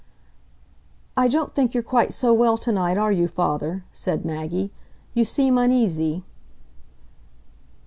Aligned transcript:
"I 1.15 1.27
don't 1.27 1.53
think 1.53 1.75
you're 1.75 1.83
quite 1.83 2.11
so 2.11 2.33
well 2.33 2.57
to 2.57 2.71
night, 2.71 2.97
are 2.97 3.11
you, 3.11 3.27
father?" 3.27 3.83
said 3.93 4.25
Maggie; 4.25 4.71
"you 5.13 5.23
seem 5.23 5.59
uneasy." 5.59 6.23